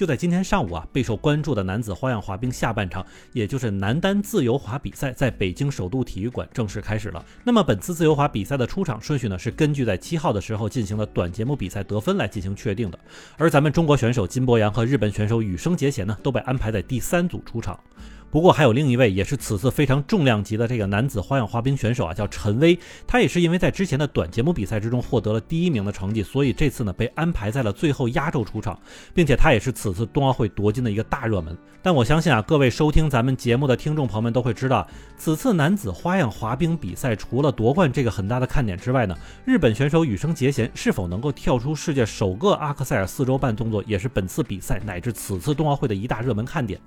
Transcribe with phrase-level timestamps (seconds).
[0.00, 7.22] 就在今天上午啊，备受关注的男子花样滑冰下半场，也就是男单自由滑比赛，在北京首都体育馆正式开始了。
[7.44, 12.98] 那么本次自由滑比赛的出场顺序呢，是根据在七号的时候进行的短节目比赛得分来进行确定的。
[13.36, 17.78] 而咱们中国选手金博洋和日本选手羽生结弦呢，都被安排在第三组出场。
[18.30, 22.78] 不过还有另一位也是此次非常重量级的这个男子花样滑冰选手啊，叫陈威。
[23.06, 28.78] 他也是因为在之前的短节目比赛之中获得了第一名的成绩，所以这次呢被安排在了最后压轴出场，
[29.12, 31.56] 并且他也是此次冬奥会夺金的一个大热门。
[31.82, 34.86] 但我相信啊，各位收听咱们节目的听众朋友们都会知道，
[35.16, 46.78] 此次男子花样滑冰比赛除了夺冠这个很大的看点之外呢，日本选手羽生结弦是否能够跳出世界首个阿克塞尔四周半动作，也是本次比赛乃至此次冬奥会的一大热门看点。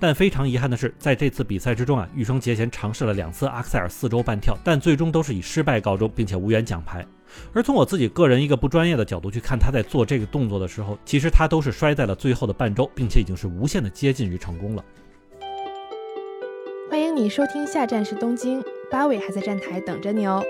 [0.00, 7.04] 但非常遗憾的是，在这次比赛之中啊，羽生结弦尝试了两次阿克塞尔四周半跳，但最终都是以失败告终，并且无缘奖牌。
[7.52, 14.84] 而从我自己个人一个不专业的角度去看，他在做这个动作的时候，其实他都是摔在了最后的半周，并且已经是无限的接近于成功了。
[16.88, 20.42] 欢迎你收听，下站是东京，八尾还在站台等着你哦。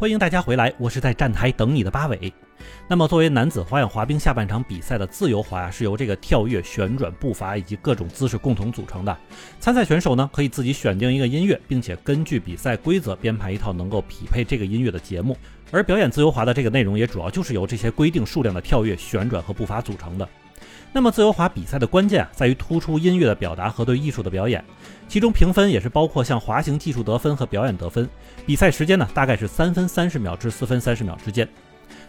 [0.00, 2.32] 欢迎大家回来，我是在站台等你的八尾。
[2.86, 9.18] 那么，作为男子花样滑冰下半场比赛的自由滑呀，是由这个跳跃、旋转、步伐以及各种姿势共同组成的。
[9.58, 15.36] 参赛选手呢，可以自己选定一个音乐，并且根据比赛规则编排一套能够匹配这个音乐的节目。
[15.72, 20.28] 而表演自由滑的这个内容，也主要就是由这些规定数量的跳跃、旋转和步伐组成的。
[20.90, 24.64] 那么，自由滑比赛的关键啊，在于突出音乐的表达和对艺术的表演。
[25.06, 28.08] 其中评分也是包括像滑行技术得分和表演得分。
[28.46, 31.48] 比赛时间呢，大概是三分三十秒至四分三十秒之间。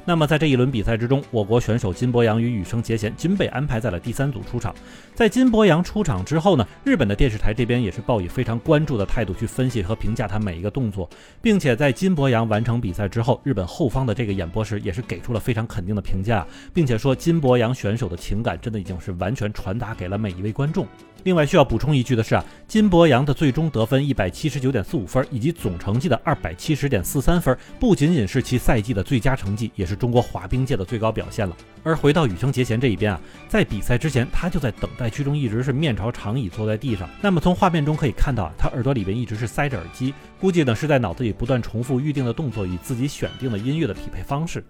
[0.09, 4.73] 那么在这一轮比赛之中，我国选手金博洋与羽生结弦均被安排在了第三组出场。
[5.13, 11.07] 在金博洋出场之后呢，日本的电视台这边也是抱以非常关注的态度去分析和评价他每一个动作，
[11.43, 20.87] 并且在金博洋完成比赛之后，日本后方的这个演播室也是给出了非常肯定的评价，并且说金博洋选手的情感真的已经是完全传达给了每一位观众。
[21.25, 31.55] 另外需要补充一句的是啊，金博洋的最终得分一百七十九点四五分，以及总成绩的二百七十点四三分，不仅仅是其赛季的最佳成绩，也是中国滑冰界的最高表现了。
[31.83, 37.07] 而回到羽生结弦这一边啊，在比赛之前，他就在等待区中一直是面朝长椅坐在地上。
[37.21, 44.63] 那么从画面中可以看到啊，他耳朵里边一直是塞着耳机，估计呢是在脑子里不断重复预定的动作与自己选定的音乐的匹配方式。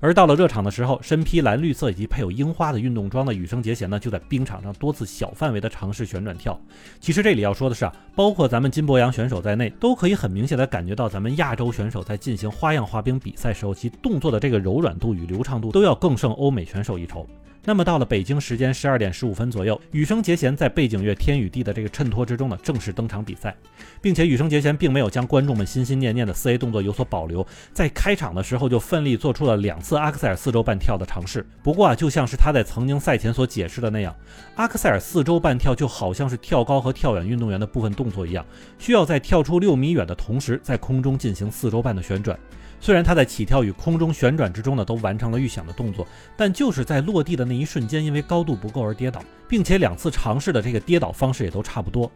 [0.00, 6.58] 而到了热场的时候，身披蓝绿色以及配有樱花的运动装的羽生结弦呢，就在冰场上多次小范围的尝试旋转跳。
[7.00, 17.26] 其实这里要说的是啊，包括咱们金博洋选手在内，都可以很明显的感觉到，咱们亚洲选手在进行花样滑冰比赛时候，其动作的这个柔软度与流畅度都要更胜欧美选手一筹。
[17.68, 23.54] 那么到了北京时间十二点十五分左右，羽生结弦在背景乐《天与地》的这个衬托之中呢，正式登场比赛，
[24.00, 31.46] 并且羽生结弦并没有将观众们心心念念的四 A 动作有所保留，在开场的时候就奋力做出了两次阿克塞尔四周半跳的尝试。
[31.62, 34.16] 不过啊，就像是他在曾经赛前所解释的那样，
[34.54, 38.42] 阿克塞尔四周半跳就好像是跳高和跳远运动员的部分动作一样，
[38.78, 42.38] 需要在跳出六米远的同时，在空中进行四周半的旋转。
[42.80, 52.10] 虽然他在起跳与空中旋转之中呢，都完成了预想的动作，但就是在落地的那一瞬间，因为高度不够而跌倒，并且两次尝试的这个跌倒方式也都差不多。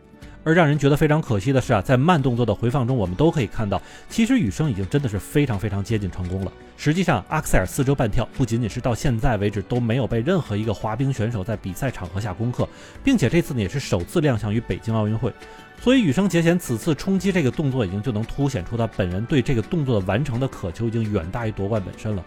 [0.44, 6.53] 而让人觉得非常可惜的是啊，在慢动作的回放中，我们都可以看到，其实羽生已经真的是非常非常接近成功了。
[6.76, 12.69] 实际上，阿克塞尔四周半跳不仅仅是到现在为止都没有被任何一个滑冰选手在比赛场合下攻克，
[13.04, 15.32] 并且这次呢也是首次亮相于北京奥运会。
[15.80, 22.24] 所以，羽生结弦此次冲击这个动作，已经就能凸显出他本人对这个动作的完成的渴求，已经远大于夺冠本身了。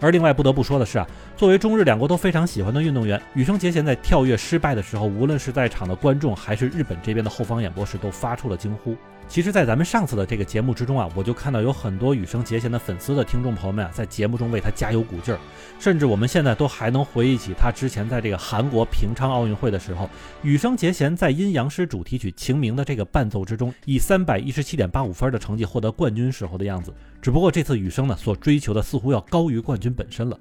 [0.00, 8.96] 而另外不得不说的是啊，作为中日两国都非常喜欢的运动员，羽生结弦在跳跃失败的时候，无论是在场的观众，还是日本这边的后方演播室，都发出了惊呼。
[9.28, 15.40] 其实，在咱们上次的这个节目之中啊，我就看到有很多羽生结弦的粉丝的听众朋友们啊，在节目中为他加油鼓劲儿，
[15.80, 20.08] 甚至我们现在都还能回忆起他之前在这个韩国平昌奥运会的时候，
[20.42, 26.94] 羽生结弦在阴阳师主题曲《晴明》的这个伴奏之中，以三百一十七点八五分的成绩获得冠军时候的样子。
[27.26, 30.38] 只不过这次羽生呢，所追求的似乎要高于冠军本身了。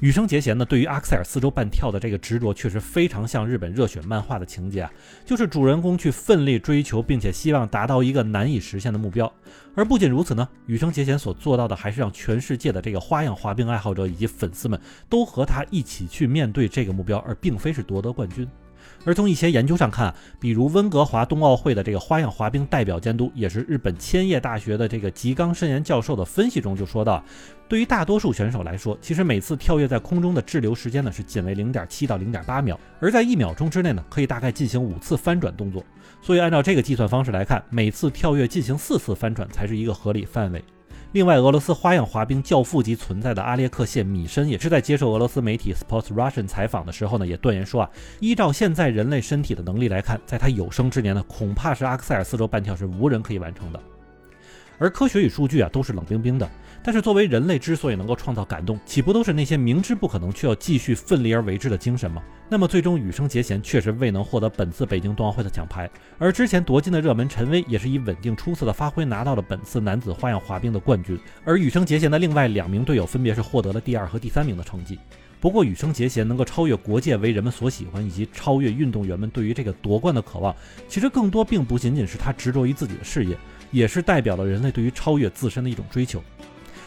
[0.00, 4.90] 羽生结弦呢，对于阿克塞尔四周半跳的这个执着，确实非常像日本热血漫画的情节啊，
[5.24, 9.32] 就是主人公去奋力追求，并且希望达到一个难以实现的目标。
[9.76, 18.44] 而不仅如此呢，羽生结弦所做到的，还是让全世界的这个花样滑冰爱好者以及粉丝们都和他一起去面对这个目标，而并非是夺得冠军。
[19.04, 27.22] 而从一些研究上看，比如温哥华冬奥会的这个花样滑冰代表监督，也是日本千叶大学的这个吉冈伸彦教授的分析中就说到，
[27.68, 35.84] 对于大多数选手来说，其实每次跳跃在空中的滞留时间呢是仅为零点七到零点八秒，而在一秒钟之内呢，可以大概进行五次翻转动作。
[36.20, 40.62] 所以按照这个计算方式来看，每次跳跃进行四次翻转才是一个合理范围。
[41.12, 47.90] 另外，俄罗斯花样滑冰教父级存在的阿列克谢米申也是在接受俄罗斯媒体 Sports Russian 采访的时候呢，也断言说啊，
[48.20, 53.80] 依照现在人类身体的能力来看，在他有生之年呢，恐怕是阿克塞尔四周半跳是无人可以完成的。
[54.78, 56.48] 而科学与数据啊，都是冷冰冰的。
[56.82, 62.22] 但是作为人类之所以能够创造感动，岂不都是那些明知不可能却要继续奋力而为之的精神吗？
[62.48, 74.98] 那么最终羽生结弦确实未能获得本次北京冬奥会的奖牌，而之前夺金的热门陈薇也是以稳定出色的发挥拿到了本次男子花样滑冰的冠军，而羽生结弦的另外两名队友分别是获得了第二和第三名的成绩。
[75.40, 80.54] 不过羽生结弦能够超越国界为人们所喜欢，以及超越运动员们对于这个夺冠的渴望，
[80.88, 83.36] 其实更多并不仅仅是他执着于自己的事业，
[83.70, 86.22] 也是代表了人类对于超越自身的一种追求。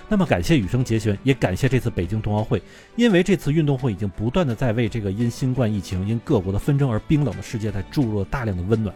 [0.08, 2.62] 那么感谢羽生结弦，也感谢这次北京冬奥会，
[2.98, 8.94] 因为这次运动会已经不断的在为这个因新冠疫情、因各国的纷争而冰冷的世界在注入了大量的温暖。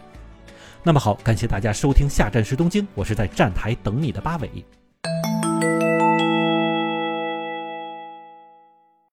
[0.82, 4.50] 那么好，感谢大家收听下站时东京，我是在站台等你的八尾。